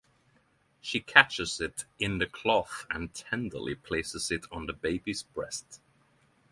[0.81, 5.79] She catches it in the cloth and tenderly places it on the baby's breast.